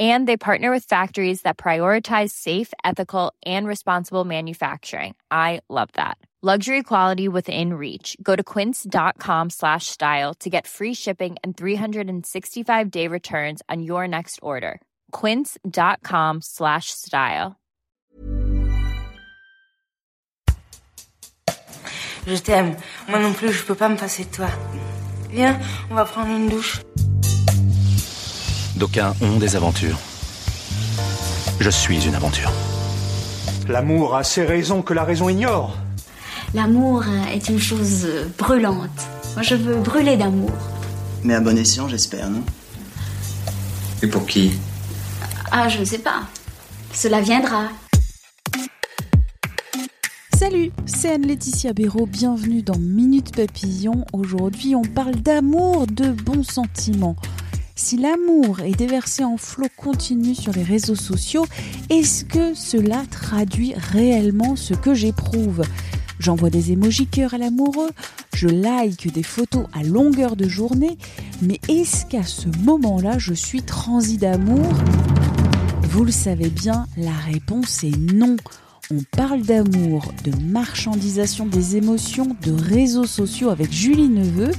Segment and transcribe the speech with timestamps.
[0.00, 5.14] And they partner with factories that prioritize safe, ethical, and responsible manufacturing.
[5.30, 6.18] I love that.
[6.42, 8.18] Luxury quality within reach.
[8.22, 14.06] Go to quince.com slash style to get free shipping and 365 day returns on your
[14.06, 14.78] next order.
[15.10, 17.56] Quince.com slash style.
[22.26, 22.76] Je t'aime.
[23.08, 24.48] Moi non plus, je peux pas me passer de toi.
[25.30, 25.58] Viens,
[25.90, 26.82] on va prendre une douche.
[28.84, 29.98] D'aucuns ont des aventures.
[31.58, 32.52] Je suis une aventure.
[33.66, 35.78] L'amour a ses raisons que la raison ignore.
[36.52, 37.02] L'amour
[37.32, 38.90] est une chose brûlante.
[39.36, 40.52] Moi, je veux brûler d'amour.
[41.22, 42.42] Mais à bon escient, j'espère, non?
[44.02, 44.52] Et pour qui?
[45.50, 46.24] Ah, je ne sais pas.
[46.92, 47.68] Cela viendra.
[50.38, 54.04] Salut, c'est Anne-Laetitia Béraud, bienvenue dans Minute Papillon.
[54.12, 57.16] Aujourd'hui, on parle d'amour, de bons sentiments.
[57.76, 61.44] Si l'amour est déversé en flot continu sur les réseaux sociaux,
[61.90, 65.62] est-ce que cela traduit réellement ce que j'éprouve?
[66.20, 67.90] J'envoie des émojis cœur à l'amoureux,
[68.32, 70.96] je like des photos à longueur de journée,
[71.42, 74.72] mais est-ce qu'à ce moment-là, je suis transi d'amour?
[75.82, 78.36] Vous le savez bien, la réponse est non.
[78.92, 84.52] On parle d'amour, de marchandisation des émotions, de réseaux sociaux avec Julie Neveu.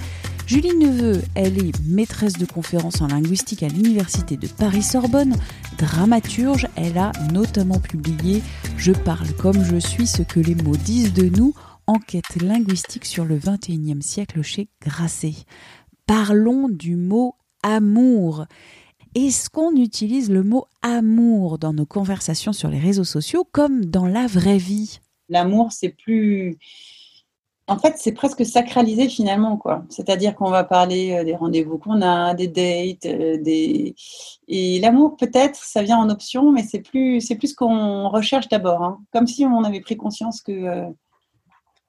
[0.48, 5.36] Julie Neveu, elle est maîtresse de conférences en linguistique à l'Université de Paris-Sorbonne,
[5.80, 8.44] dramaturge, elle a notamment publié
[8.78, 11.56] Je parle comme je suis, ce que les mots disent de nous,
[11.88, 15.34] enquête linguistique sur le XXIe siècle chez Grasset.
[16.06, 18.46] Parlons du mot amour.
[19.16, 24.06] Est-ce qu'on utilise le mot amour dans nos conversations sur les réseaux sociaux comme dans
[24.06, 25.00] la vraie vie?
[25.28, 26.60] L'amour, c'est plus
[27.68, 29.84] en fait, c'est presque sacralisé finalement, quoi.
[29.90, 33.96] C'est-à-dire qu'on va parler euh, des rendez-vous qu'on a, des dates, euh, des
[34.48, 38.84] et l'amour peut-être, ça vient en option, mais c'est plus c'est ce qu'on recherche d'abord,
[38.84, 39.00] hein.
[39.12, 40.86] comme si on avait pris conscience que, euh,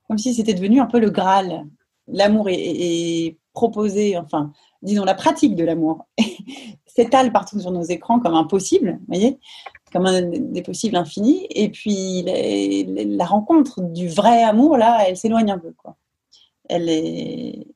[0.09, 1.66] comme si c'était devenu un peu le Graal.
[2.09, 6.06] L'amour est, proposé, enfin, disons la pratique de l'amour
[6.86, 9.38] s'étale partout sur nos écrans comme impossible, voyez
[9.92, 11.47] comme un des possibles infinis.
[11.50, 15.72] Et puis la rencontre du vrai amour, là, elle s'éloigne un peu.
[15.72, 15.97] Quoi.
[16.69, 17.66] Elle est...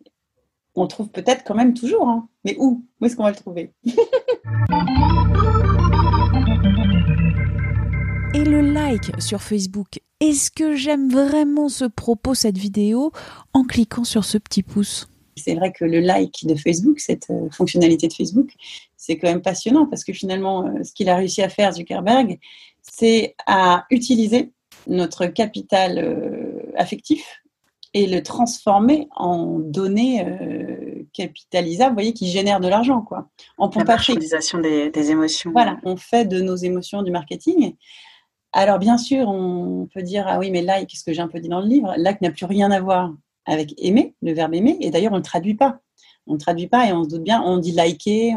[0.77, 2.29] On le trouve peut-être quand même toujours, hein.
[2.45, 2.85] mais où?
[3.01, 3.73] Où est-ce qu'on va le trouver?
[8.33, 13.11] Et le like sur Facebook, est-ce que j'aime vraiment ce propos, cette vidéo,
[13.53, 15.10] en cliquant sur ce petit pouce?
[15.37, 18.51] C'est vrai que le like de Facebook, cette euh, fonctionnalité de Facebook,
[18.97, 22.39] c'est quand même passionnant parce que finalement, euh, ce qu'il a réussi à faire, Zuckerberg,
[22.83, 24.53] c'est à utiliser
[24.87, 27.43] notre capital euh, affectif
[27.93, 30.25] et le transformer en données
[31.13, 33.29] capitalisables, vous voyez, qui génèrent de l'argent, quoi.
[33.59, 35.51] En La marchandisation des, des, émotions.
[35.51, 37.75] Voilà, on fait de nos émotions du marketing.
[38.53, 41.41] Alors bien sûr, on peut dire ah oui, mais like, ce que j'ai un peu
[41.41, 43.13] dit dans le livre, like n'a plus rien à voir
[43.47, 45.81] avec aimer, le verbe aimer, et d'ailleurs on ne le traduit pas.
[46.27, 48.37] On ne traduit pas et on se doute bien, on dit liker,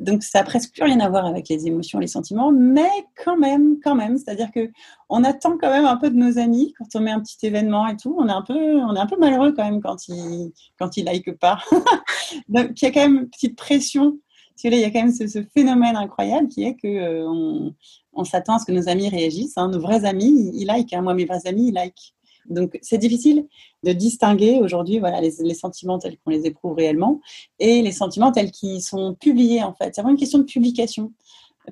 [0.00, 2.90] donc ça n'a presque plus rien à voir avec les émotions, les sentiments, mais
[3.24, 4.70] quand même, quand même, c'est-à-dire que
[5.08, 7.86] on attend quand même un peu de nos amis quand on met un petit événement
[7.86, 10.52] et tout, on est un peu, on est un peu malheureux quand même quand ils,
[10.78, 11.58] quand ils like pas.
[12.48, 14.18] donc il y a quand même une petite pression.
[14.62, 17.70] il y a quand même ce, phénomène incroyable qui est que euh,
[18.12, 19.56] on, s'attend à ce que nos amis réagissent.
[19.56, 19.68] Hein.
[19.68, 20.92] Nos vrais amis, ils, like.
[20.92, 21.02] Hein.
[21.02, 22.13] Moi, mes vrais amis, ils like.
[22.48, 23.46] Donc, c'est difficile
[23.82, 27.20] de distinguer aujourd'hui voilà, les, sentiments tels qu'on les éprouve réellement
[27.58, 29.94] et les sentiments tels qu'ils sont publiés, en fait.
[29.94, 31.12] C'est vraiment une question de publication.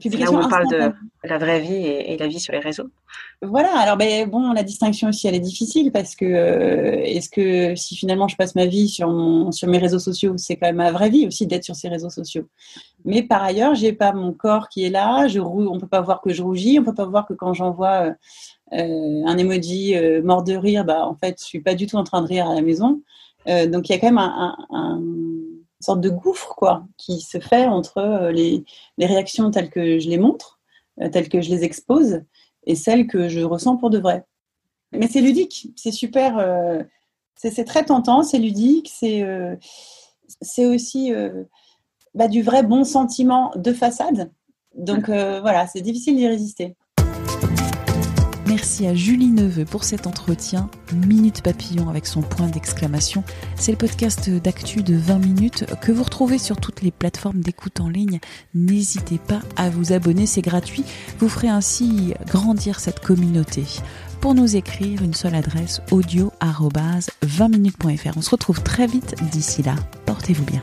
[0.00, 0.92] publication là où on parle de
[1.24, 2.88] la vraie vie et, la vie sur les réseaux.
[3.42, 7.74] Voilà, alors ben, bon, la distinction aussi, elle est difficile parce que euh, est-ce que
[7.76, 10.76] si finalement je passe ma vie sur, mon, sur mes réseaux sociaux, c'est quand même
[10.76, 12.46] ma vraie vie aussi d'être sur ces réseaux sociaux?
[13.04, 16.20] Mais par ailleurs, j'ai pas mon corps qui est là, je, on peut pas voir
[16.20, 18.12] que je rougis, on peut pas voir que quand j'envoie euh,
[18.72, 21.96] euh, un emoji euh, mort de rire, bah, en fait, je suis pas du tout
[21.96, 23.02] en train de rire à la maison.
[23.48, 27.20] Euh, donc, il y a quand même un, un, une sorte de gouffre quoi, qui
[27.20, 28.64] se fait entre les,
[28.98, 30.60] réactions telles que je les montre,
[31.10, 32.22] telles que je les expose,
[32.64, 34.24] et celles que je ressens pour de vrai.
[34.92, 36.84] Mais c'est ludique, c'est super,
[37.34, 41.12] c'est très tentant, c'est ludique, c'est aussi
[42.14, 44.30] bah, du vrai bon sentiment de façade.
[44.76, 46.76] Donc voilà, c'est difficile d'y résister.
[48.52, 50.68] Merci à Julie Neveu pour cet entretien.
[50.92, 53.24] Minute Papillon avec son point d'exclamation.
[53.56, 57.80] C'est le podcast d'actu de 20 minutes que vous retrouvez sur toutes les plateformes d'écoute
[57.80, 58.20] en ligne.
[58.52, 60.84] N'hésitez pas à vous abonner, c'est gratuit.
[61.18, 63.64] Vous ferez ainsi grandir cette communauté.
[64.20, 68.18] Pour nous écrire, une seule adresse audio 20minutes.fr.
[68.18, 69.76] On se retrouve très vite d'ici là.
[70.04, 70.62] Portez-vous bien.